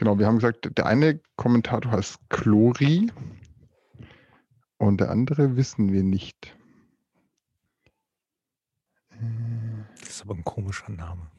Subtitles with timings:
[0.00, 3.12] Genau, wir haben gesagt, der eine Kommentator heißt Chlori
[4.78, 6.56] und der andere wissen wir nicht.
[10.00, 11.30] Das ist aber ein komischer Name.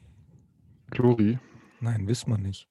[0.92, 1.40] Chlori?
[1.80, 2.68] Nein, wissen wir nicht.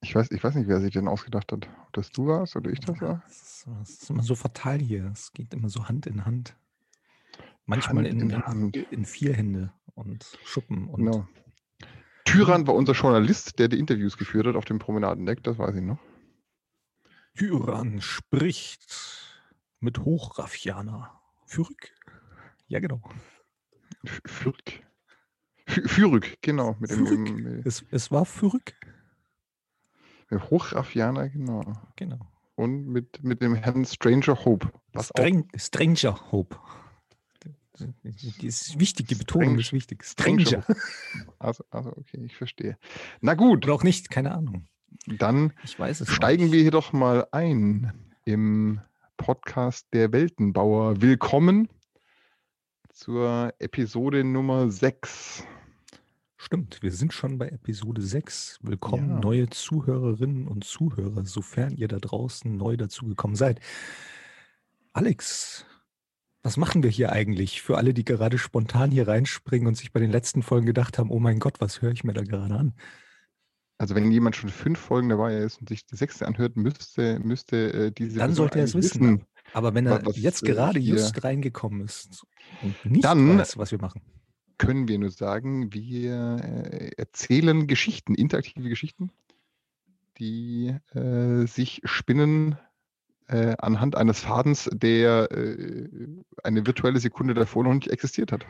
[0.00, 1.68] Ich weiß, ich weiß nicht, wer sich den ausgedacht hat.
[1.86, 3.20] Ob das du warst oder ich das war?
[3.26, 5.10] Das ist, ist immer so fatal hier.
[5.12, 6.56] Es geht immer so Hand in Hand.
[7.66, 8.76] Manchmal Hand in, in Hand.
[8.76, 10.86] in vier Hände und Schuppen.
[10.86, 11.26] Und Genau.
[12.34, 15.82] Tyrann war unser Journalist, der die Interviews geführt hat auf dem Promenadendeck, das weiß ich
[15.82, 15.98] noch.
[17.36, 18.86] Tyrann spricht
[19.80, 21.20] mit Hochraffianer.
[21.46, 21.92] Fürk.
[22.68, 23.00] Ja, genau.
[24.04, 24.82] F- Fürk.
[25.66, 26.76] F- Fürk, genau.
[26.80, 27.24] Mit dem, Fürk.
[27.26, 28.74] dem, Es, es war Fürk.
[30.30, 31.62] dem Hochraffianer, genau.
[31.96, 32.30] Genau.
[32.56, 34.70] Und mit, mit dem Herrn Stranger Hope.
[35.00, 36.56] Strang, Stranger Hope.
[38.04, 39.60] Die ist wichtig, die Betonung Strange.
[39.60, 40.04] ist wichtig.
[40.04, 40.64] Stranger.
[41.44, 42.78] Also, also, okay, ich verstehe.
[43.20, 44.66] Na gut, Oder auch nicht, keine Ahnung.
[45.06, 47.92] dann Ich weiß es noch steigen wir hier doch mal ein
[48.24, 48.80] im
[49.18, 51.02] Podcast der Weltenbauer.
[51.02, 51.68] Willkommen
[52.90, 55.44] zur Episode Nummer 6.
[56.38, 58.60] Stimmt, wir sind schon bei Episode 6.
[58.62, 59.20] Willkommen, Ja.
[59.20, 63.60] neue Zuhörerinnen und Zuhörer, sofern ihr da draußen neu dazugekommen seid.
[64.94, 65.66] Alex,
[66.44, 69.98] was machen wir hier eigentlich für alle, die gerade spontan hier reinspringen und sich bei
[69.98, 72.74] den letzten Folgen gedacht haben, oh mein Gott, was höre ich mir da gerade an?
[73.78, 77.72] Also wenn jemand schon fünf Folgen dabei ist und sich die sechste anhört, müsste, müsste
[77.86, 79.24] äh, diese Dann sollte er es eigentlich wissen.
[79.52, 82.24] Aber wenn er wa- was, jetzt äh, gerade hier- just reingekommen ist
[82.62, 84.00] und nicht Dann- weiß, was wir machen.
[84.58, 89.10] können wir nur sagen, wir äh, erzählen Geschichten, interaktive Geschichten,
[90.18, 92.56] die äh, sich spinnen
[93.28, 95.88] äh, anhand eines Fadens, der äh,
[96.42, 98.46] eine virtuelle Sekunde davor noch nicht existiert hat.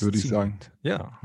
[0.00, 0.58] Würde ich sagen.
[0.82, 1.20] Ja.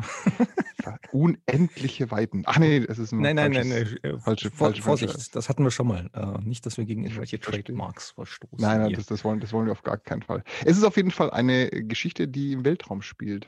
[1.13, 2.43] Unendliche Weiten.
[2.45, 3.97] Ach nee, es ist ein Nein, nein, nein, nein.
[4.03, 5.31] äh, falsche- Vor, falsche Vorsicht, Franchise.
[5.31, 6.09] das hatten wir schon mal.
[6.13, 7.39] Äh, nicht, dass wir gegen irgendwelche.
[7.39, 8.57] Trademarks verstoßen.
[8.59, 10.43] Nein, nein, das, das, wollen, das wollen wir auf gar keinen Fall.
[10.65, 13.47] Es ist auf jeden Fall eine Geschichte, die im Weltraum spielt.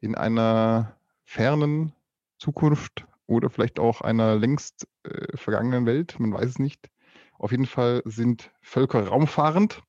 [0.00, 1.92] In einer fernen
[2.38, 6.90] Zukunft oder vielleicht auch einer längst äh, vergangenen Welt, man weiß es nicht.
[7.38, 9.82] Auf jeden Fall sind Völker raumfahrend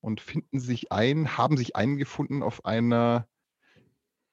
[0.00, 3.26] und finden sich ein, haben sich eingefunden auf einer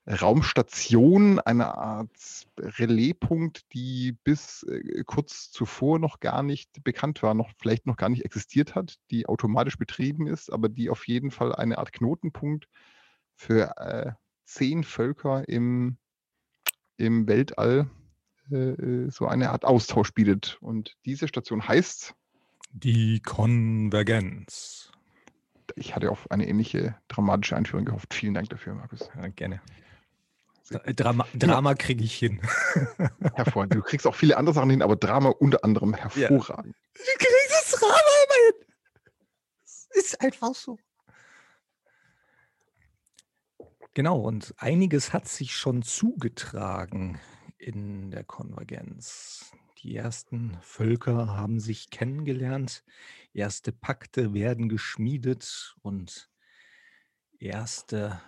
[0.07, 2.09] Raumstation, einer Art
[2.57, 8.09] Relaispunkt, die bis äh, kurz zuvor noch gar nicht bekannt war, noch vielleicht noch gar
[8.09, 12.67] nicht existiert hat, die automatisch betrieben ist, aber die auf jeden Fall eine Art Knotenpunkt
[13.35, 14.11] für äh,
[14.45, 15.97] zehn Völker im,
[16.97, 17.89] im Weltall
[18.50, 20.57] äh, äh, so eine Art Austausch bietet.
[20.62, 22.16] Und diese Station heißt,
[22.74, 24.91] Die Konvergenz.
[25.75, 28.13] ich hatte auf eine ähnliche dramatische Einführung gehofft.
[28.13, 29.09] Vielen Dank dafür, Markus.
[29.16, 29.62] Ja, gerne.
[30.96, 32.40] Drama, Drama kriege ich hin.
[33.35, 33.75] Hervorragend.
[33.75, 36.75] Du kriegst auch viele andere Sachen hin, aber Drama unter anderem hervorragend.
[36.96, 38.68] Du kriegst das Drama immer hin.
[39.66, 40.79] Es ist einfach so.
[43.94, 47.19] Genau, und einiges hat sich schon zugetragen
[47.61, 49.51] in der Konvergenz.
[49.79, 52.83] Die ersten Völker haben sich kennengelernt,
[53.33, 56.29] erste Pakte werden geschmiedet und
[57.39, 58.22] erste,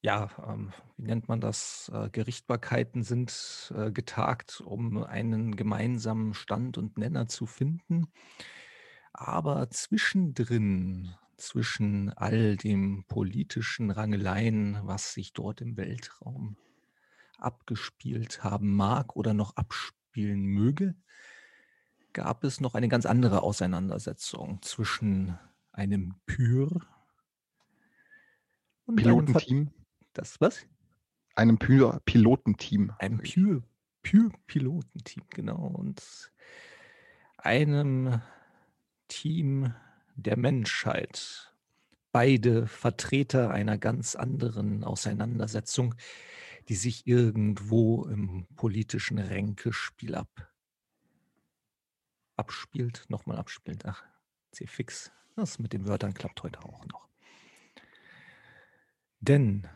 [0.00, 6.78] ja, ähm, wie nennt man das, äh, Gerichtbarkeiten sind äh, getagt, um einen gemeinsamen Stand
[6.78, 8.06] und Nenner zu finden.
[9.12, 16.56] Aber zwischendrin, zwischen all dem politischen Rangeleien, was sich dort im Weltraum
[17.44, 20.94] abgespielt haben mag oder noch abspielen möge,
[22.12, 25.38] gab es noch eine ganz andere Auseinandersetzung zwischen
[25.72, 26.68] einem Pyr
[28.86, 29.70] und einem Ver- Pilotenteam.
[30.12, 30.66] Das was?
[31.34, 32.92] Einem Py- Pilotenteam.
[32.98, 33.62] Einem Pure,
[34.02, 35.66] Pure Pilotenteam, genau.
[35.66, 36.30] Und
[37.36, 38.20] einem
[39.08, 39.74] Team
[40.14, 41.52] der Menschheit.
[42.12, 45.96] Beide Vertreter einer ganz anderen Auseinandersetzung,
[46.68, 50.54] die sich irgendwo im politischen Ränkespiel ab
[52.36, 53.84] abspielt, nochmal abspielt.
[53.84, 54.02] Ach,
[54.52, 55.12] C-Fix.
[55.36, 57.08] Das mit den Wörtern klappt heute auch noch.
[59.20, 59.66] Denn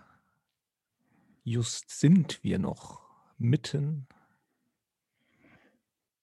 [1.43, 3.02] just sind wir noch
[3.38, 4.06] mitten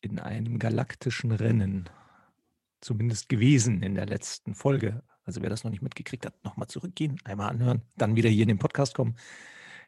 [0.02, 1.90] in einem galaktischen Rennen,
[2.82, 5.04] zumindest gewesen in der letzten Folge.
[5.24, 8.50] Also wer das noch nicht mitgekriegt hat, nochmal zurückgehen, einmal anhören, dann wieder hier in
[8.50, 9.16] den Podcast kommen.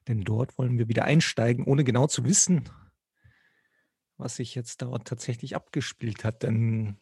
[0.07, 2.69] Denn dort wollen wir wieder einsteigen, ohne genau zu wissen,
[4.17, 6.43] was sich jetzt dort tatsächlich abgespielt hat.
[6.43, 6.97] Denn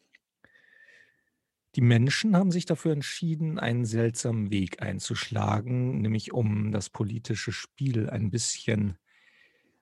[1.75, 8.09] die Menschen haben sich dafür entschieden, einen seltsamen Weg einzuschlagen, nämlich um das politische Spiel
[8.09, 8.97] ein bisschen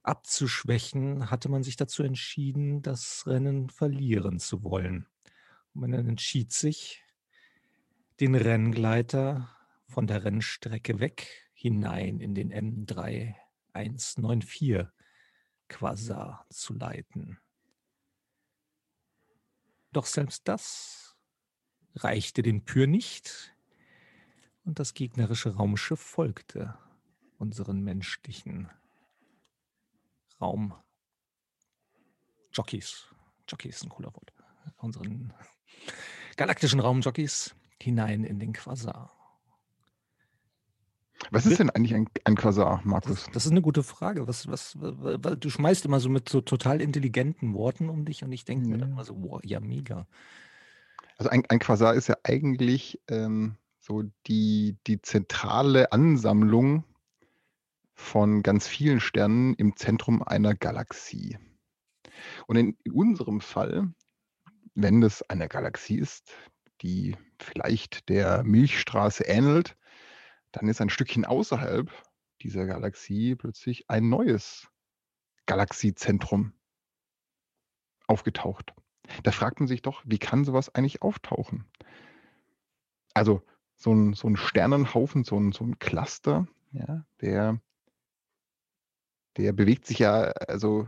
[0.02, 5.08] abzuschwächen, hatte man sich dazu entschieden, das Rennen verlieren zu wollen.
[5.74, 7.04] Und man entschied sich,
[8.20, 9.50] den Renngleiter
[9.88, 14.88] von der Rennstrecke weg hinein in den M3194
[15.70, 17.40] Quasar zu leiten.
[19.94, 21.16] Doch selbst das
[21.96, 23.56] reichte den Pür nicht
[24.66, 26.78] und das gegnerische Raumschiff folgte
[27.38, 28.70] unseren menschlichen
[30.42, 30.74] Raum.
[32.52, 33.08] Jockeys.
[33.48, 34.34] Jockeys ist ein cooler Wort.
[34.78, 35.34] Unseren
[36.36, 39.23] galaktischen Raumjockeys hinein in den Quasar.
[41.32, 43.24] Was ist denn eigentlich ein, ein Quasar, Markus?
[43.24, 44.28] Das, das, ist eine gute Frage.
[44.28, 48.32] Was, was, was, du schmeißt immer so mit so total intelligenten Worten um dich und
[48.32, 50.08] ich denke mir dann immer so, wow, ja, mega.
[51.18, 56.84] Also ein, ein Quasar ist ja eigentlich ähm, so die, die zentrale Ansammlung
[57.94, 61.38] von ganz vielen Sternen im Zentrum einer Galaxie.
[62.48, 63.94] Und in, in unserem Fall,
[64.76, 66.34] wenn es eine Galaxie ist,
[66.82, 69.78] die vielleicht der Milchstraße ähnelt,
[70.54, 71.92] dann ist ein Stückchen außerhalb
[72.42, 74.70] dieser Galaxie plötzlich ein neues
[75.46, 76.54] Galaxiezentrum
[78.08, 78.74] aufgetaucht.
[79.24, 81.66] Da fragt man sich doch, wie kann sowas eigentlich auftauchen?
[83.14, 83.42] Also
[83.76, 87.60] so ein, so ein Sternenhaufen, so ein, so ein Cluster, ja, der,
[89.38, 90.88] der bewegt sich ja, also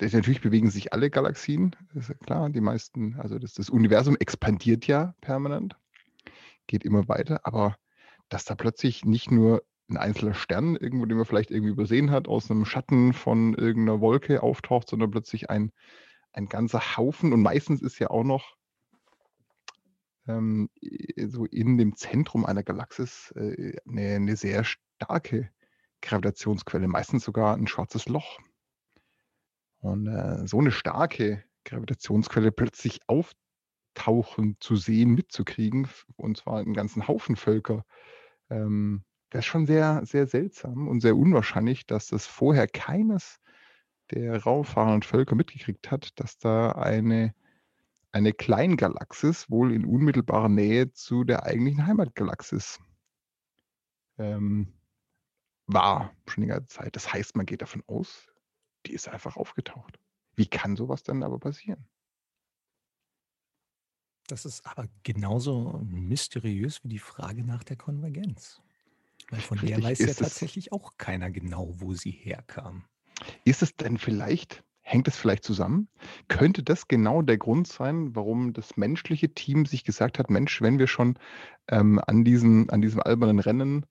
[0.00, 4.86] natürlich bewegen sich alle Galaxien, ist ja klar, die meisten, also das, das Universum expandiert
[4.86, 5.76] ja permanent,
[6.66, 7.76] geht immer weiter, aber
[8.28, 12.26] dass da plötzlich nicht nur ein einzelner Stern, irgendwo, den man vielleicht irgendwie übersehen hat,
[12.28, 15.72] aus einem Schatten von irgendeiner Wolke auftaucht, sondern plötzlich ein,
[16.32, 17.32] ein ganzer Haufen.
[17.32, 18.56] Und meistens ist ja auch noch
[20.26, 20.70] ähm,
[21.26, 25.50] so in dem Zentrum einer Galaxis äh, eine, eine sehr starke
[26.00, 28.38] Gravitationsquelle, meistens sogar ein schwarzes Loch.
[29.80, 33.00] Und äh, so eine starke Gravitationsquelle plötzlich
[33.94, 37.84] auftauchen zu sehen, mitzukriegen, und zwar einen ganzen Haufen Völker,
[38.50, 43.40] ähm, das ist schon sehr, sehr seltsam und sehr unwahrscheinlich, dass das vorher keines
[44.10, 47.34] der raumfahrenden Völker mitgekriegt hat, dass da eine,
[48.12, 52.78] eine Kleingalaxis wohl in unmittelbarer Nähe zu der eigentlichen Heimatgalaxis
[54.18, 54.72] ähm,
[55.66, 56.94] war, schon ganze Zeit.
[56.94, 58.28] Das heißt, man geht davon aus,
[58.86, 59.98] die ist einfach aufgetaucht.
[60.36, 61.88] Wie kann sowas dann aber passieren?
[64.26, 68.60] Das ist aber genauso mysteriös wie die Frage nach der Konvergenz.
[69.30, 72.84] Weil von Richtig, der weiß ja tatsächlich auch keiner genau, wo sie herkam.
[73.44, 75.88] Ist es denn vielleicht, hängt es vielleicht zusammen?
[76.28, 80.78] Könnte das genau der Grund sein, warum das menschliche Team sich gesagt hat, Mensch, wenn
[80.78, 81.18] wir schon
[81.68, 83.86] ähm, an, diesen, an diesem albernen Rennen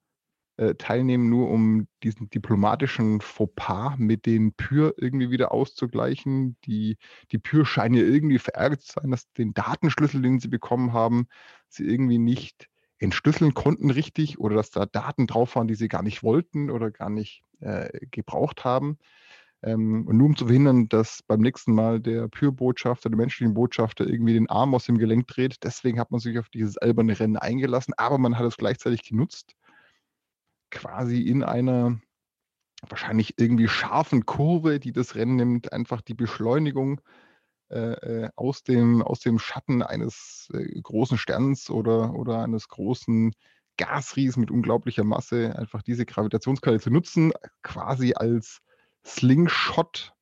[0.56, 6.56] äh, teilnehmen, nur um diesen diplomatischen Fauxpas mit den Pür irgendwie wieder auszugleichen.
[6.64, 6.96] Die,
[7.32, 11.26] die Pür scheinen ja irgendwie verärgert zu sein, dass den Datenschlüssel, den sie bekommen haben,
[11.68, 12.68] sie irgendwie nicht
[12.98, 16.90] entschlüsseln konnten richtig oder dass da Daten drauf waren, die sie gar nicht wollten oder
[16.90, 18.98] gar nicht äh, gebraucht haben.
[19.64, 24.06] Ähm, und nur um zu verhindern, dass beim nächsten Mal der Pür-Botschafter, der menschlichen Botschafter
[24.06, 25.56] irgendwie den Arm aus dem Gelenk dreht.
[25.64, 29.56] Deswegen hat man sich auf dieses alberne Rennen eingelassen, aber man hat es gleichzeitig genutzt,
[30.74, 31.98] quasi in einer
[32.88, 37.00] wahrscheinlich irgendwie scharfen Kurve, die das Rennen nimmt, einfach die Beschleunigung
[37.70, 43.32] äh, äh, aus, dem, aus dem Schatten eines äh, großen Sterns oder, oder eines großen
[43.78, 48.60] Gasriesen mit unglaublicher Masse, einfach diese Gravitationsquelle zu nutzen, quasi als
[49.04, 50.12] Slingshot,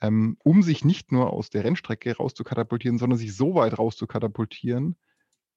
[0.00, 4.96] ähm, um sich nicht nur aus der Rennstrecke rauszukatapultieren, sondern sich so weit rauszukatapultieren,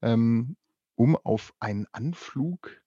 [0.02, 0.58] ähm,
[0.96, 2.81] um auf einen Anflug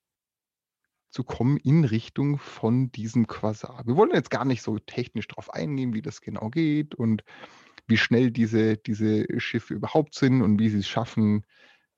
[1.14, 3.86] zu kommen in Richtung von diesem Quasar.
[3.86, 7.22] Wir wollen jetzt gar nicht so technisch darauf eingehen, wie das genau geht und
[7.86, 11.46] wie schnell diese, diese Schiffe überhaupt sind und wie sie es schaffen,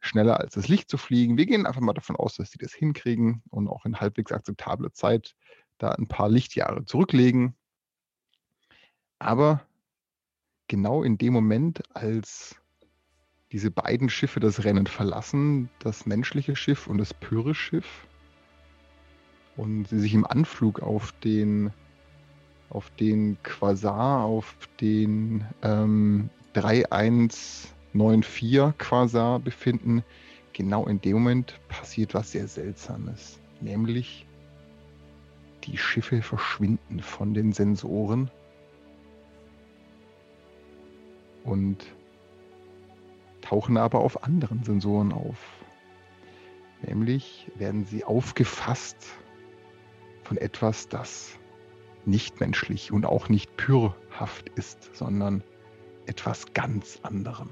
[0.00, 1.38] schneller als das Licht zu fliegen.
[1.38, 4.92] Wir gehen einfach mal davon aus, dass sie das hinkriegen und auch in halbwegs akzeptabler
[4.92, 5.34] Zeit
[5.78, 7.56] da ein paar Lichtjahre zurücklegen.
[9.18, 9.66] Aber
[10.68, 12.56] genau in dem Moment, als
[13.50, 18.06] diese beiden Schiffe das Rennen verlassen, das menschliche Schiff und das Pyrrhus-Schiff,
[19.56, 21.72] und sie sich im Anflug auf den
[22.68, 30.02] auf den Quasar, auf den ähm, 3194 Quasar befinden,
[30.52, 33.38] genau in dem Moment passiert was sehr Seltsames.
[33.60, 34.26] Nämlich
[35.64, 38.32] die Schiffe verschwinden von den Sensoren
[41.44, 41.86] und
[43.42, 45.38] tauchen aber auf anderen Sensoren auf.
[46.82, 48.96] Nämlich werden sie aufgefasst
[50.26, 51.38] von etwas, das
[52.04, 55.42] nicht menschlich und auch nicht pürhaft ist, sondern
[56.06, 57.50] etwas ganz anderem.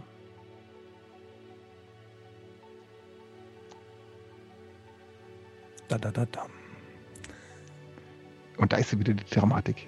[5.89, 6.47] Da, da, da, da.
[8.57, 9.87] Und da ist wieder die Dramatik.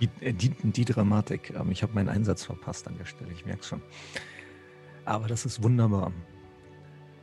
[0.00, 1.50] Die, äh, die, die Dramatik.
[1.50, 3.82] Ähm, ich habe meinen Einsatz verpasst an der Stelle, ich merke es schon.
[5.04, 6.12] Aber das ist wunderbar.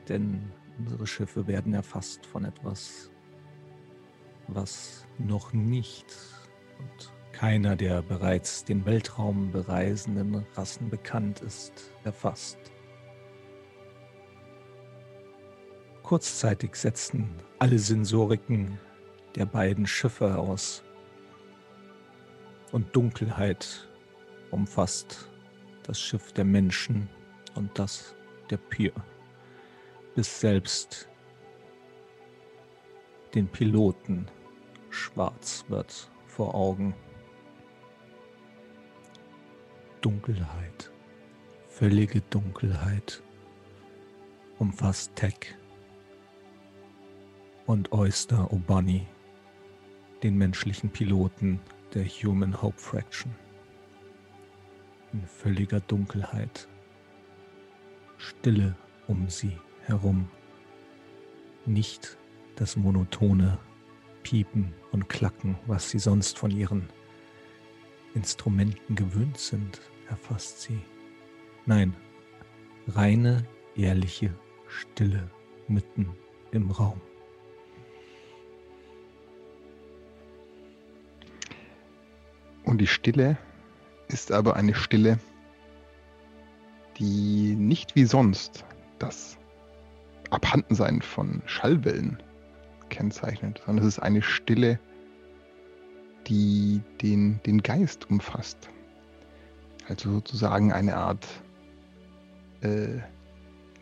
[0.10, 3.12] Denn unsere Schiffe werden erfasst von etwas,
[4.48, 6.06] was noch nicht
[6.80, 12.58] und keiner der bereits den Weltraum bereisenden Rassen bekannt ist, erfasst.
[16.02, 18.80] Kurzzeitig setzten alle Sensoriken
[19.36, 20.84] der beiden Schiffe aus
[22.72, 23.88] und Dunkelheit
[24.52, 25.30] umfasst
[25.84, 27.10] das Schiff der Menschen
[27.56, 28.16] und das
[28.50, 28.94] der Pier,
[30.16, 31.10] bis selbst
[33.36, 34.28] den Piloten
[34.90, 36.94] schwarz wird vor Augen.
[40.02, 40.92] Dunkelheit,
[41.68, 43.22] völlige Dunkelheit
[44.60, 45.56] umfasst Tech
[47.66, 49.06] und Oyster O'Bunny,
[50.24, 51.60] den menschlichen Piloten
[51.94, 53.36] der Human Hope Fraction.
[55.14, 56.68] In völliger Dunkelheit,
[58.18, 58.76] Stille
[59.08, 60.30] um sie herum,
[61.66, 62.18] nicht
[62.56, 63.60] das monotone
[64.28, 66.90] Piepen und Klacken, was sie sonst von ihren
[68.14, 69.80] Instrumenten gewöhnt sind,
[70.10, 70.82] erfasst sie.
[71.66, 71.96] Nein,
[72.90, 73.46] reine,
[73.78, 74.34] ehrliche
[74.68, 75.32] Stille
[75.70, 76.10] mitten
[76.52, 77.00] im Raum.
[82.66, 83.38] Und die Stille
[84.10, 85.20] ist aber eine Stille,
[86.98, 88.66] die nicht wie sonst
[89.00, 89.38] das
[90.32, 92.22] Abhandensein von Schallwellen
[92.90, 94.80] kennzeichnet, sondern es ist eine Stille,
[96.28, 98.70] die den, den Geist umfasst.
[99.88, 101.26] Also sozusagen eine Art
[102.62, 103.00] äh,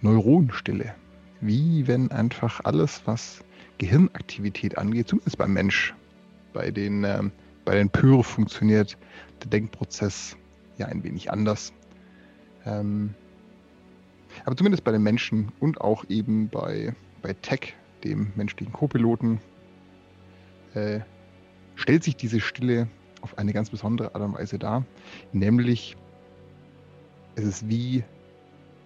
[0.02, 0.94] Neuronenstille.
[1.42, 3.44] Wie wenn einfach alles, was
[3.78, 5.94] Gehirnaktivität angeht, zumindest beim Mensch,
[6.54, 7.32] bei den
[7.66, 8.96] bei den Pyro funktioniert
[9.44, 10.38] der Denkprozess
[10.78, 11.74] ja ein wenig anders.
[12.66, 13.16] Ähm,
[14.46, 17.74] aber zumindest bei den Menschen und auch eben bei, bei Tech,
[18.06, 19.42] dem menschlichen Co-Piloten,
[20.74, 21.02] äh,
[21.76, 22.88] stellt sich diese Stille
[23.22, 24.86] auf eine ganz besondere Art und Weise dar.
[25.34, 25.98] Nämlich,
[27.36, 28.04] es ist wie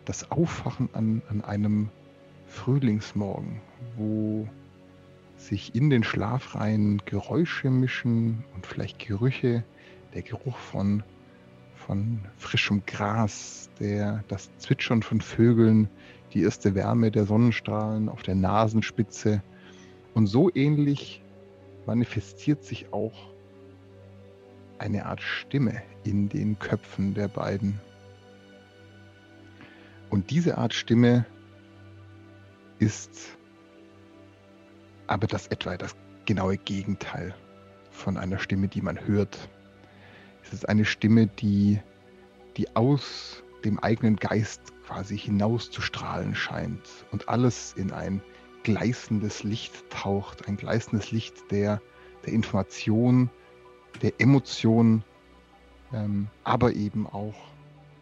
[0.05, 1.89] das Aufwachen an, an einem
[2.47, 3.61] Frühlingsmorgen,
[3.95, 4.47] wo
[5.37, 9.63] sich in den Schlafreihen Geräusche mischen und vielleicht Gerüche,
[10.13, 11.03] der Geruch von,
[11.89, 15.89] von frischem Gras, der, das Zwitschern von Vögeln,
[16.35, 19.41] die erste Wärme der Sonnenstrahlen auf der Nasenspitze.
[20.13, 21.23] Und so ähnlich
[21.87, 23.33] manifestiert sich auch
[24.77, 27.81] eine Art Stimme in den Köpfen der beiden.
[30.11, 31.25] Und diese Art Stimme
[32.77, 33.35] ist
[35.07, 37.33] aber das etwa das genaue Gegenteil
[37.89, 39.49] von einer Stimme, die man hört.
[40.49, 41.79] Es ist eine Stimme, die,
[42.57, 48.23] die aus dem eigenen Geist quasi hinauszustrahlen scheint und alles in ein
[48.63, 51.83] gleißendes Licht taucht, ein gleißendes Licht der,
[52.25, 53.29] der Information,
[54.01, 55.03] der Emotion,
[55.93, 57.35] ähm, aber eben auch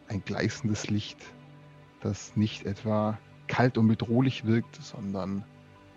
[0.07, 1.19] ein gleißendes Licht,
[1.99, 5.43] das nicht etwa kalt und bedrohlich wirkt, sondern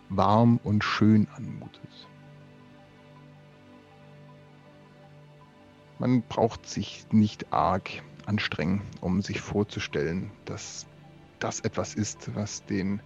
[0.09, 2.09] warm und schön anmutet.
[6.01, 7.91] Man braucht sich nicht arg
[8.25, 10.87] anstrengen, um sich vorzustellen, dass
[11.41, 13.01] das etwas ist, was den,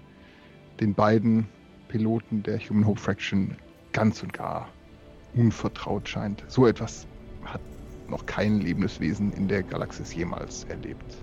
[0.79, 1.49] den beiden
[1.89, 3.57] Piloten der Human Hope Fraction
[3.93, 4.69] ganz und gar
[5.35, 6.45] unvertraut scheint.
[6.47, 7.09] So etwas
[7.45, 7.61] hat
[8.09, 11.17] noch kein lebendes Wesen in der Galaxis jemals erlebt.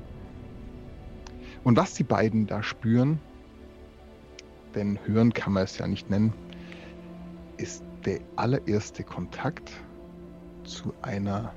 [1.63, 3.17] Und was die beiden da spüren,
[4.75, 6.33] denn hören kann man es ja nicht nennen,
[7.55, 9.71] ist der allererste Kontakt
[10.71, 11.53] zu einer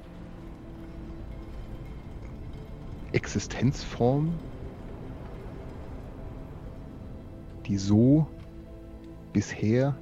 [3.12, 4.35] Existenzform,
[7.66, 8.26] die so
[9.33, 9.94] bisher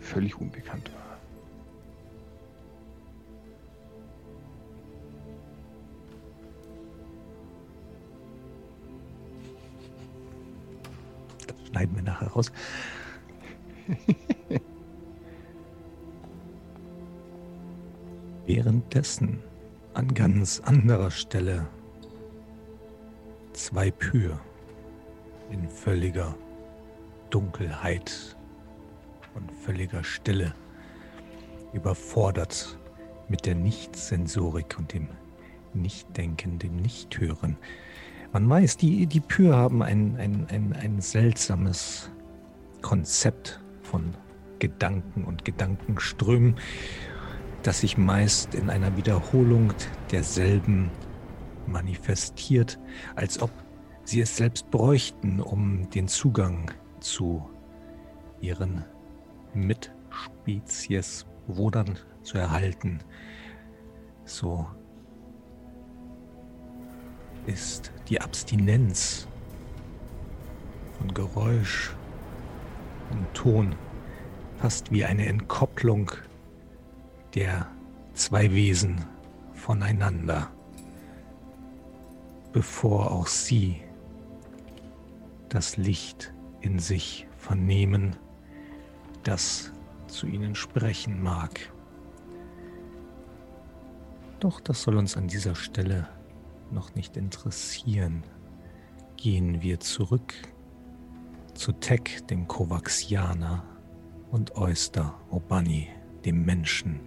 [0.00, 1.06] völlig unbekannt war.
[11.76, 12.50] schneiden wir nachher raus.
[18.46, 19.40] Währenddessen
[19.94, 21.66] an ganz anderer Stelle
[23.52, 24.38] zwei Pür
[25.50, 26.36] in völliger
[27.30, 28.36] Dunkelheit
[29.34, 30.54] und völliger Stille,
[31.72, 32.78] überfordert
[33.28, 35.08] mit der Nichtsensorik und dem
[35.74, 37.56] Nichtdenken, dem Nichthören.
[38.32, 42.10] Man weiß, die, die Pür haben ein, ein, ein, ein seltsames
[42.80, 44.14] Konzept von
[44.58, 46.56] Gedanken und Gedankenströmen,
[47.66, 49.72] das sich meist in einer Wiederholung
[50.12, 50.90] derselben
[51.66, 52.78] manifestiert,
[53.16, 53.50] als ob
[54.04, 56.70] sie es selbst bräuchten, um den Zugang
[57.00, 57.50] zu
[58.40, 58.84] ihren
[59.52, 63.00] Mitspezies Brudern zu erhalten.
[64.24, 64.66] So
[67.46, 69.26] ist die Abstinenz
[70.98, 71.96] von Geräusch
[73.10, 73.74] und Ton
[74.58, 76.12] fast wie eine Entkopplung
[77.34, 77.66] der
[78.14, 79.04] zwei Wesen
[79.52, 80.50] voneinander,
[82.52, 83.82] bevor auch sie
[85.48, 88.16] das Licht in sich vernehmen,
[89.22, 89.72] das
[90.08, 91.72] zu ihnen sprechen mag.
[94.40, 96.08] Doch das soll uns an dieser Stelle
[96.70, 98.22] noch nicht interessieren.
[99.16, 100.34] Gehen wir zurück
[101.54, 103.64] zu Tech, dem Kovaxianer,
[104.30, 105.88] und Oyster Obani,
[106.24, 107.00] dem Menschen,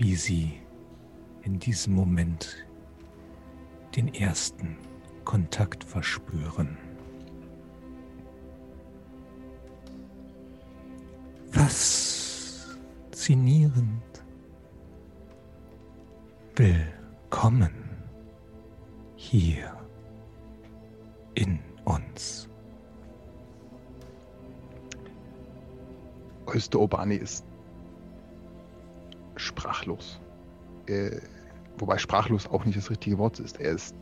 [0.00, 0.60] wie sie
[1.42, 2.66] in diesem Moment
[3.94, 4.78] den ersten
[5.26, 6.78] Kontakt verspüren.
[11.50, 14.02] Faszinierend.
[16.56, 17.74] Willkommen
[19.16, 19.76] hier
[21.34, 22.48] in uns.
[26.46, 27.44] Oyster-Obani ist
[29.80, 30.20] sprachlos.
[30.86, 31.20] Äh,
[31.78, 33.60] wobei sprachlos auch nicht das richtige Wort ist.
[33.60, 33.94] Er ist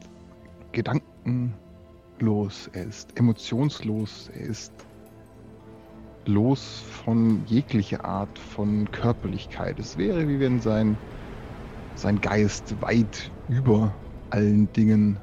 [0.72, 1.52] gedankenlos,
[2.72, 4.72] er ist emotionslos, er ist
[6.26, 9.78] los von jeglicher Art von Körperlichkeit.
[9.78, 10.96] Es wäre, wie wenn sein,
[11.94, 13.94] sein Geist weit über
[14.30, 15.16] allen Dingen,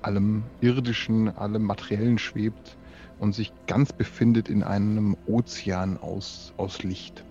[0.00, 2.76] allem Irdischen, allem Materiellen schwebt
[3.20, 7.24] und sich ganz befindet in einem Ozean aus, aus Licht.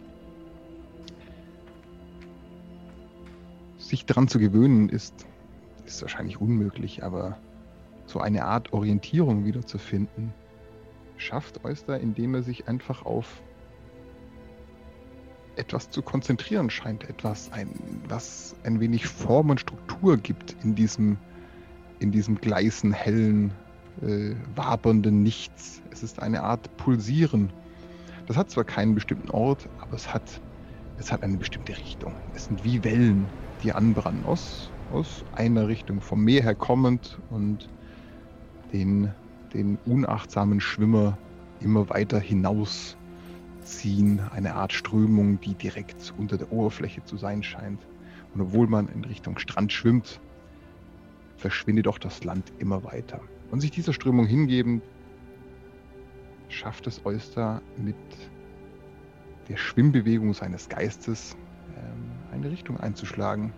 [3.92, 5.28] Sich daran zu gewöhnen ist,
[5.86, 7.38] ist wahrscheinlich unmöglich, aber
[8.06, 10.34] so eine Art Orientierung wiederzufinden,
[11.18, 13.44] schafft Oyster, indem er sich einfach auf
[15.58, 17.68] etwas zu konzentrieren scheint, etwas, ein,
[18.08, 21.18] was ein wenig Form und Struktur gibt in diesem,
[22.00, 23.52] in diesem gleißen, hellen,
[24.04, 25.82] äh, wabernden Nichts.
[25.92, 27.52] Es ist eine Art Pulsieren.
[28.26, 30.40] Das hat zwar keinen bestimmten Ort, aber es hat,
[30.98, 32.16] es hat eine bestimmte Richtung.
[32.34, 33.30] Es sind wie Wellen,
[33.64, 37.70] die anbrennen aus, aus einer Richtung, vom Meer her kommend und
[38.74, 39.12] den
[39.54, 41.18] den unachtsamen Schwimmer
[41.60, 42.98] immer weiter hinausziehen.
[44.32, 47.80] Eine Art Strömung, die direkt unter der Oberfläche zu sein scheint.
[48.34, 50.20] Und obwohl man in Richtung Strand schwimmt,
[51.38, 53.20] verschwindet auch das Land immer weiter.
[53.52, 54.82] Und sich dieser Strömung hingeben,
[56.48, 57.96] schafft es Oyster mit
[59.50, 61.36] der Schwimmbewegung seines Geistes
[61.76, 62.11] ähm,
[62.42, 63.54] eine Richtung einzuschlagen.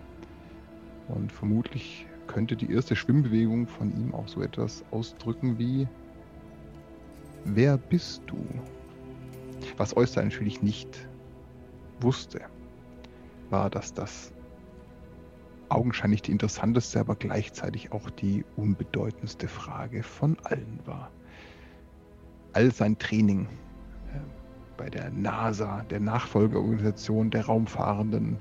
[1.08, 5.88] Und vermutlich könnte die erste Schwimmbewegung von ihm auch so etwas ausdrücken wie
[7.46, 8.38] Wer bist du?
[9.76, 11.08] Was Oyster natürlich nicht
[12.00, 12.42] wusste,
[13.50, 14.32] war, dass das
[15.68, 21.12] augenscheinlich die interessanteste, aber gleichzeitig auch die unbedeutendste Frage von allen war.
[22.54, 23.48] All sein Training
[24.14, 24.20] äh,
[24.78, 28.38] bei der NASA, der Nachfolgeorganisation der raumfahrenden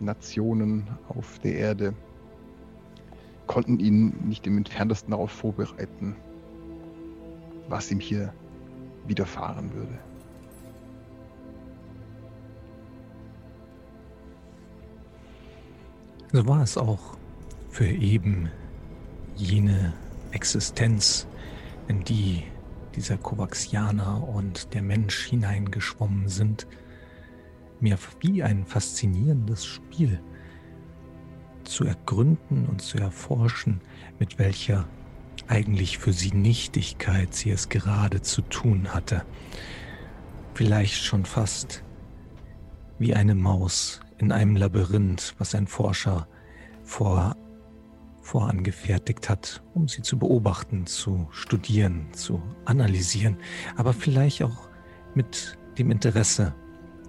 [0.00, 1.94] Nationen auf der Erde,
[3.46, 6.16] konnten ihn nicht im entferntesten darauf vorbereiten,
[7.68, 8.32] was ihm hier
[9.06, 9.98] widerfahren würde.
[16.32, 17.16] So war es auch
[17.70, 18.50] für eben
[19.34, 19.94] jene
[20.30, 21.26] Existenz,
[21.88, 22.42] in die
[22.96, 26.66] dieser Kovaxianer und der Mensch hineingeschwommen sind,
[27.80, 30.20] mir wie ein faszinierendes Spiel
[31.64, 33.80] zu ergründen und zu erforschen,
[34.18, 34.88] mit welcher
[35.46, 39.24] eigentlich für sie Nichtigkeit sie es gerade zu tun hatte.
[40.54, 41.84] Vielleicht schon fast
[42.98, 46.26] wie eine Maus in einem Labyrinth, was ein Forscher
[46.82, 47.36] vor,
[48.22, 53.36] vorangefertigt hat, um sie zu beobachten, zu studieren, zu analysieren,
[53.76, 54.68] aber vielleicht auch
[55.14, 56.54] mit dem Interesse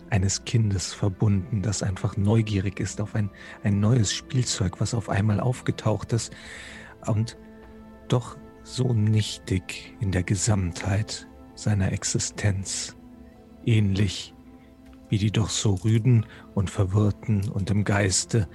[0.09, 3.29] eines Kindes verbunden, das einfach neugierig ist auf ein,
[3.63, 6.33] ein neues Spielzeug, was auf einmal aufgetaucht ist
[7.05, 7.37] und
[8.07, 12.95] doch so nichtig in der Gesamtheit seiner Existenz,
[13.65, 14.33] ähnlich
[15.09, 18.47] wie die doch so rüden und verwirrten und im Geiste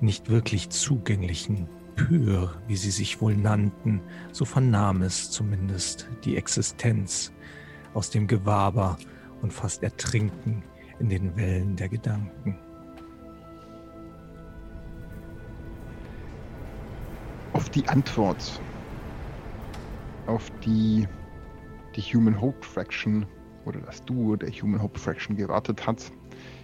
[0.00, 4.00] nicht wirklich zugänglichen Pyr, wie sie sich wohl nannten,
[4.32, 7.32] so vernahm es zumindest die Existenz
[7.94, 8.96] aus dem Gewaber
[9.40, 10.64] und fast ertrinken
[11.00, 12.56] in den Wellen der Gedanken.
[17.52, 18.60] Auf die Antwort,
[20.26, 21.08] auf die
[21.96, 23.26] die Human Hope Fraction
[23.64, 26.12] oder das Duo der Human Hope Fraction gewartet hat,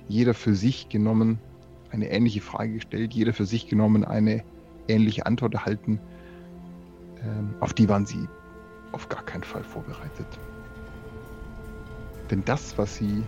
[0.08, 1.38] jeder für sich genommen
[1.90, 4.44] eine ähnliche Frage gestellt, jeder für sich genommen eine
[4.88, 5.98] ähnliche Antwort erhalten.
[7.22, 8.28] Ähm, auf die waren sie
[8.92, 10.26] auf gar keinen Fall vorbereitet.
[12.30, 13.24] Denn das, was sie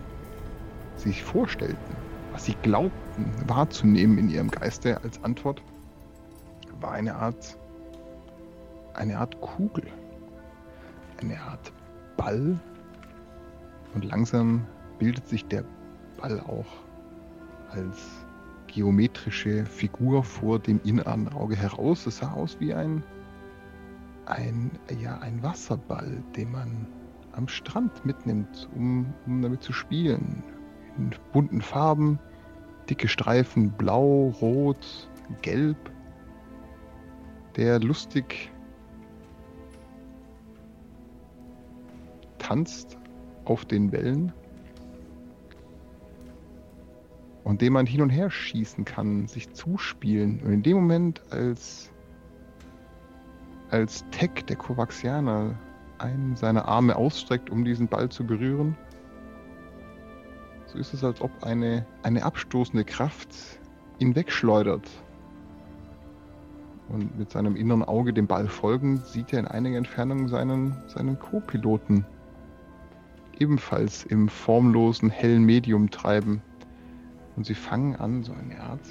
[0.99, 1.95] sich vorstellten,
[2.31, 5.61] was sie glaubten wahrzunehmen in ihrem Geiste als Antwort,
[6.79, 7.57] war eine Art,
[8.93, 9.85] eine Art Kugel,
[11.21, 11.71] eine Art
[12.17, 12.59] Ball.
[13.93, 14.65] Und langsam
[14.99, 15.63] bildet sich der
[16.17, 16.67] Ball auch
[17.71, 18.25] als
[18.67, 22.05] geometrische Figur vor dem inneren Auge heraus.
[22.05, 23.03] Es sah aus wie ein,
[24.25, 26.87] ein, ja, ein Wasserball, den man
[27.33, 30.43] am Strand mitnimmt, um, um damit zu spielen.
[30.99, 32.19] In bunten Farben,
[32.89, 35.09] dicke Streifen, blau, rot,
[35.41, 35.77] gelb,
[37.55, 38.51] der lustig
[42.37, 42.97] tanzt
[43.45, 44.33] auf den Wellen.
[47.45, 50.41] Und den man hin und her schießen kann, sich zuspielen.
[50.43, 51.89] Und in dem Moment, als,
[53.71, 55.57] als Tech, der Kovaxianer,
[55.97, 58.75] einen seiner Arme ausstreckt, um diesen Ball zu berühren,
[60.71, 63.29] so ist es, als ob eine, eine abstoßende Kraft
[63.97, 64.87] ihn wegschleudert.
[66.89, 71.19] Und mit seinem inneren Auge dem Ball folgend sieht er in einiger Entfernung seinen, seinen
[71.19, 72.05] Co-Piloten
[73.37, 76.41] ebenfalls im formlosen, hellen Medium treiben.
[77.35, 78.81] Und sie fangen an, so eine Art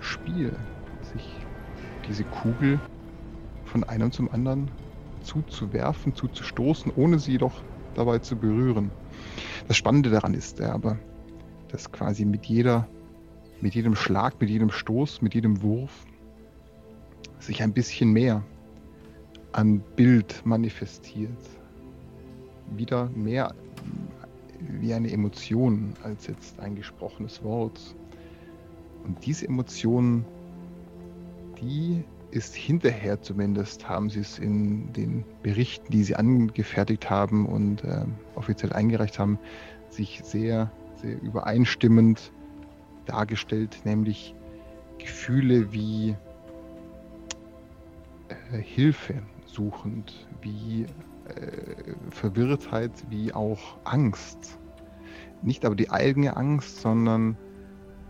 [0.00, 0.52] Spiel,
[1.12, 1.46] sich
[2.08, 2.80] diese Kugel
[3.64, 4.70] von einem zum anderen
[5.22, 7.62] zuzuwerfen, zuzustoßen, ohne sie jedoch
[7.94, 8.90] dabei zu berühren.
[9.70, 10.98] Das Spannende daran ist ja aber,
[11.68, 12.88] dass quasi mit jeder,
[13.60, 16.06] mit jedem Schlag, mit jedem Stoß, mit jedem Wurf
[17.38, 18.42] sich ein bisschen mehr
[19.52, 21.38] an Bild manifestiert.
[22.74, 23.54] Wieder mehr
[24.58, 27.94] wie eine Emotion als jetzt ein gesprochenes Wort.
[29.04, 30.24] Und diese Emotion,
[31.60, 37.84] die ist hinterher zumindest, haben sie es in den Berichten, die sie angefertigt haben und
[37.84, 39.38] äh, offiziell eingereicht haben,
[39.88, 42.32] sich sehr, sehr übereinstimmend
[43.06, 44.34] dargestellt, nämlich
[44.98, 46.16] Gefühle wie
[48.28, 50.86] äh, Hilfe suchend, wie
[51.24, 54.58] äh, Verwirrtheit wie auch Angst.
[55.42, 57.36] Nicht aber die eigene Angst, sondern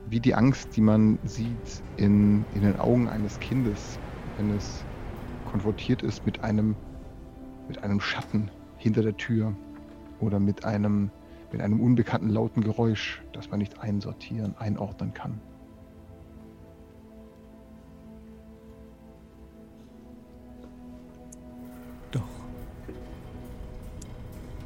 [0.08, 4.00] wie die Angst, die man sieht in, in den Augen eines Kindes,
[4.40, 4.84] wenn es
[5.50, 6.74] konfrontiert ist mit einem,
[7.68, 9.54] mit einem Schatten hinter der Tür
[10.18, 11.10] oder mit einem,
[11.52, 15.40] mit einem unbekannten lauten Geräusch, das man nicht einsortieren, einordnen kann.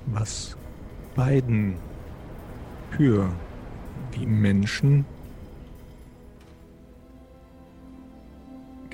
[0.06, 0.56] was
[1.16, 1.74] beiden
[2.90, 3.28] für
[4.12, 5.04] wie Menschen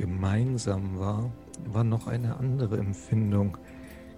[0.00, 1.30] gemeinsam war,
[1.66, 3.58] war noch eine andere Empfindung,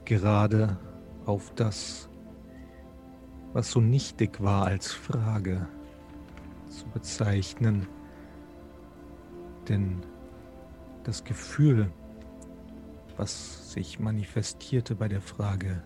[0.04, 0.78] gerade
[1.26, 2.08] auf das,
[3.52, 5.66] was so nichtig war als Frage
[6.68, 7.88] zu bezeichnen.
[9.68, 10.02] Denn
[11.02, 11.90] das Gefühl,
[13.16, 15.82] was sich manifestierte bei der Frage,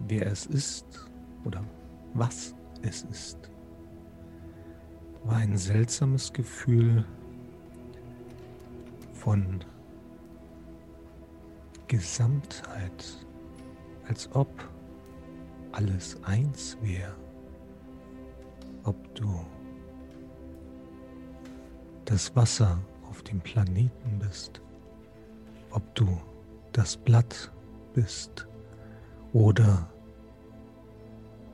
[0.00, 1.08] wer es ist
[1.44, 1.62] oder
[2.12, 3.52] was es ist,
[5.22, 7.04] war ein seltsames Gefühl
[9.26, 9.58] von
[11.88, 13.26] Gesamtheit,
[14.06, 14.48] als ob
[15.72, 17.12] alles eins wäre,
[18.84, 19.44] ob du
[22.04, 22.78] das Wasser
[23.10, 24.62] auf dem Planeten bist,
[25.72, 26.06] ob du
[26.70, 27.50] das Blatt
[27.94, 28.46] bist
[29.32, 29.90] oder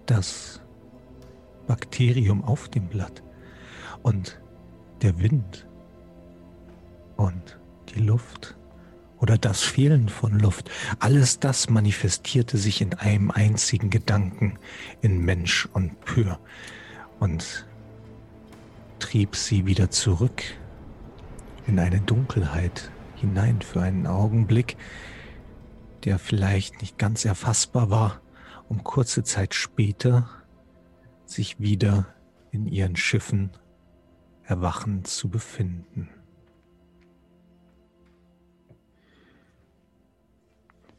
[0.05, 0.61] das
[1.67, 3.23] Bakterium auf dem Blatt
[4.03, 4.43] und
[5.01, 5.67] der Wind
[7.17, 7.62] und
[7.95, 8.57] die Luft
[9.19, 14.59] oder das Fehlen von Luft, alles das manifestierte sich in einem einzigen Gedanken
[15.01, 16.41] in Mensch und Pür
[17.21, 17.67] und
[18.99, 20.43] trieb sie wieder zurück
[21.67, 24.77] in eine Dunkelheit hinein für einen Augenblick,
[26.05, 28.21] der vielleicht nicht ganz erfassbar war,
[28.69, 30.29] um kurze Zeit später
[31.25, 32.07] sich wieder
[32.51, 33.51] in ihren Schiffen
[34.45, 36.09] erwachend zu befinden.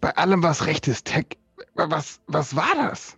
[0.04, 1.28] Bei allem, was recht ist, Tech,
[1.76, 3.18] was, was war das?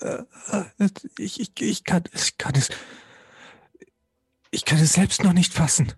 [0.00, 2.70] Äh, äh, ich, ich, ich, kann, ich kann es.
[4.50, 5.92] Ich kann es selbst noch nicht fassen.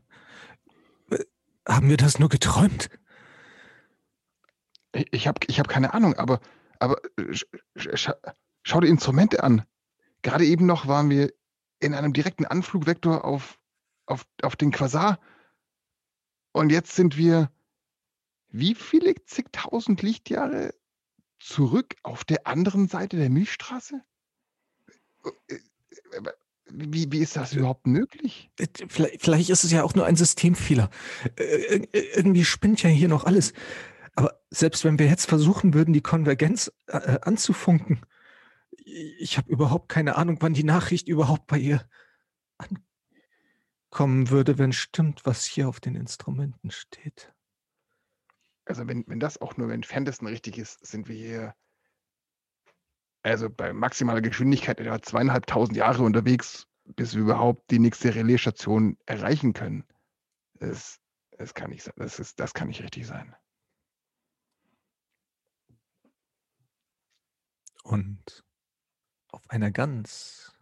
[1.66, 2.90] Haben wir das nur geträumt?
[4.92, 6.40] Ich, ich habe ich hab keine Ahnung, aber,
[6.78, 7.00] aber
[7.32, 7.46] sch,
[8.62, 9.64] schau die Instrumente an.
[10.20, 11.32] Gerade eben noch waren wir
[11.78, 13.58] in einem direkten Anflugvektor auf,
[14.04, 15.18] auf, auf den Quasar.
[16.52, 17.50] Und jetzt sind wir
[18.50, 20.74] wie viele zigtausend Lichtjahre
[21.38, 24.02] zurück auf der anderen Seite der Milchstraße?
[26.66, 28.50] Wie, wie ist das überhaupt möglich?
[28.88, 30.90] Vielleicht, vielleicht ist es ja auch nur ein Systemfehler.
[31.92, 33.52] Irgendwie spinnt ja hier noch alles.
[34.14, 38.00] Aber selbst wenn wir jetzt versuchen würden, die Konvergenz äh, anzufunken,
[38.84, 41.88] ich habe überhaupt keine Ahnung, wann die Nachricht überhaupt bei ihr
[43.90, 47.32] ankommen würde, wenn stimmt, was hier auf den Instrumenten steht
[48.70, 51.54] also wenn, wenn das auch nur im Entferntesten richtig ist, sind wir hier
[53.24, 59.54] also bei maximaler Geschwindigkeit etwa zweieinhalbtausend Jahre unterwegs, bis wir überhaupt die nächste Relaisstation erreichen
[59.54, 59.84] können.
[60.54, 61.00] Das,
[61.36, 61.90] das kann nicht.
[61.96, 63.34] Das, ist, das kann nicht richtig sein.
[67.82, 68.44] Und
[69.32, 70.52] auf einer ganz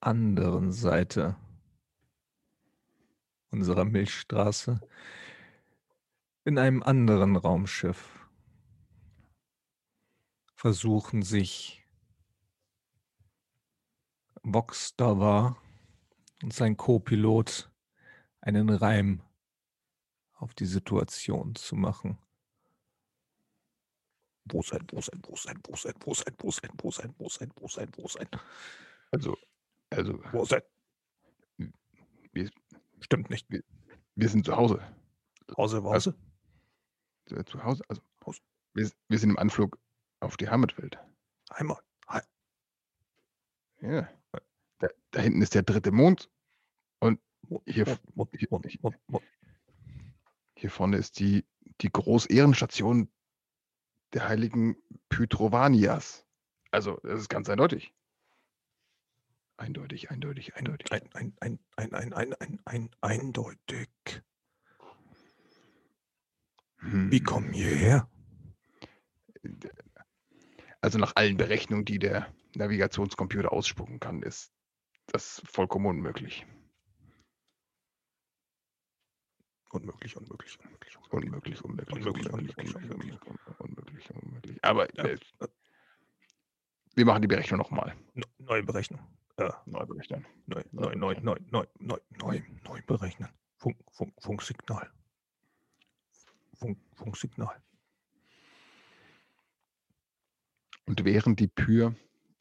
[0.00, 1.36] anderen Seite
[3.50, 4.80] unserer Milchstraße
[6.48, 8.26] in einem anderen Raumschiff
[10.54, 11.86] versuchen sich
[14.42, 15.58] Vox Dava
[16.42, 17.70] und sein Co-Pilot
[18.40, 19.20] einen Reim
[20.36, 22.16] auf die Situation zu machen.
[24.46, 27.28] Wo sein, wo sein, wo sein, wo sein, wo sein, wo sein, wo sein, wo
[27.28, 28.28] sein, wo sein, wo sein.
[29.10, 29.36] Also,
[29.90, 30.18] also.
[30.32, 30.62] Wo sein?
[32.32, 32.50] Wir,
[33.00, 33.50] Stimmt nicht.
[33.50, 33.62] Wir,
[34.14, 34.80] wir sind zu Hause.
[35.54, 35.92] Hause, Hause?
[35.92, 36.27] Also,
[37.32, 37.84] äh, zu Hause.
[37.88, 38.02] Also
[38.74, 39.78] wir, wir, sind im Anflug
[40.20, 40.98] auf die Heimatwelt.
[41.50, 41.82] Heimat.
[43.80, 44.08] He ja.
[44.78, 46.30] Da, da, hinten ist der dritte Mond.
[47.00, 47.20] Und
[47.66, 47.98] hier,
[48.36, 48.62] hier,
[50.56, 51.44] hier vorne ist die,
[51.80, 53.08] die Großehrenstation
[54.12, 54.76] der heiligen
[55.08, 56.26] Pytrovanias.
[56.70, 57.94] Also, das ist ganz eindeutig.
[59.56, 60.92] Eindeutig, eindeutig, eindeutig.
[60.92, 63.88] Ein, ein, ein, ein, ein, ein, ein, ein, eindeutig.
[66.80, 68.10] Wie kommen wir her?
[70.80, 74.52] Also nach allen Berechnungen, die der Navigationscomputer ausspucken kann, ist
[75.06, 76.46] das vollkommen unmöglich.
[79.70, 83.20] Unmöglich, unmöglich, unmöglich, unmöglich, unmöglich, unmöglich, unmöglich, unmöglich,
[83.58, 84.64] unmöglich, unmöglich.
[84.64, 84.88] Aber
[86.94, 87.94] wir machen die Berechnung nochmal.
[88.38, 89.00] Neue Berechnung.
[89.66, 90.26] Neu berechnen.
[90.46, 93.28] Neu, neu, neu, neu, neu, neu, neu, neu berechnen.
[93.56, 94.90] Funk, Funk, Funksignal.
[96.58, 97.62] Funk Funksignal.
[100.86, 101.94] Und während die Pür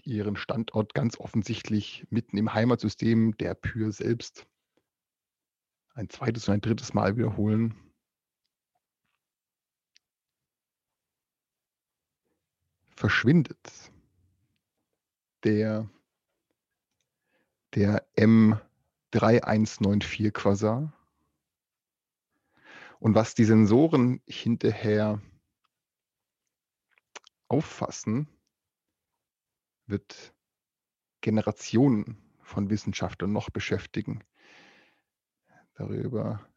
[0.04, 4.48] ihren Standort ganz offensichtlich mitten im Heimatsystem der Pür selbst
[5.94, 7.76] ein zweites und ein drittes Mal wiederholen,
[12.96, 13.92] verschwindet
[15.44, 15.90] der,
[17.76, 20.97] der M3194 Quasar
[23.00, 25.22] und was die Sensoren hinterher
[27.48, 28.28] auffassen,
[29.86, 30.34] wird
[31.22, 34.24] Generationen von Wissenschaftlern noch beschäftigen.
[35.76, 36.48] Darüber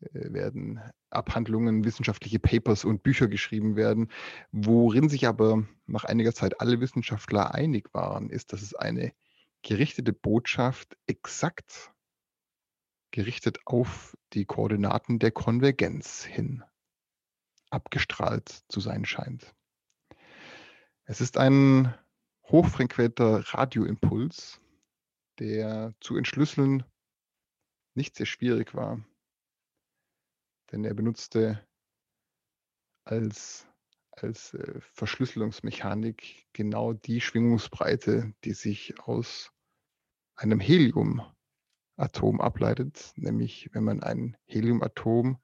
[0.00, 4.10] äh, werden Abhandlungen, wissenschaftliche Papers und Bücher geschrieben werden.
[4.52, 9.12] Worin sich aber nach einiger Zeit alle Wissenschaftler einig waren, ist, dass es eine
[9.62, 11.92] gerichtete Botschaft exakt
[13.12, 16.64] gerichtet auf die Koordinaten der Konvergenz hin
[17.70, 19.54] abgestrahlt zu sein scheint.
[21.04, 21.94] Es ist ein
[22.44, 24.60] hochfrequenter Radioimpuls,
[25.38, 26.84] der zu entschlüsseln
[27.94, 29.04] nicht sehr schwierig war,
[30.72, 31.66] denn er benutzte
[33.04, 33.66] als,
[34.12, 39.52] als äh, Verschlüsselungsmechanik genau die Schwingungsbreite, die sich aus
[40.36, 41.22] einem Helium
[41.96, 45.38] Atom ableitet, nämlich wenn man ein Heliumatom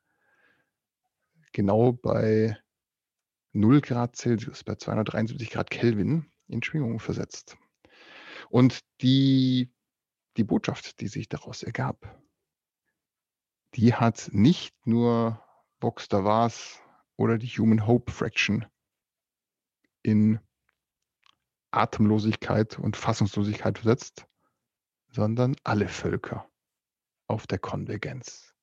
[1.53, 2.59] genau bei
[3.53, 7.57] 0 Grad Celsius, bei 273 Grad Kelvin in Schwingung versetzt.
[8.49, 9.73] Und die,
[10.37, 12.17] die Botschaft, die sich daraus ergab,
[13.75, 15.45] die hat nicht nur
[15.81, 16.81] Vox Davas
[17.17, 18.67] oder die Human Hope Fraction
[20.03, 20.41] in
[21.71, 24.27] Atemlosigkeit und Fassungslosigkeit versetzt,
[25.11, 26.49] sondern alle Völker
[27.27, 28.55] auf der Konvergenz.